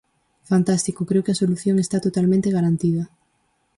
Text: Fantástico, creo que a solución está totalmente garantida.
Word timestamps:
Fantástico, 0.51 1.01
creo 1.09 1.23
que 1.25 1.33
a 1.33 1.41
solución 1.41 1.75
está 1.79 1.97
totalmente 2.05 2.53
garantida. 2.57 3.03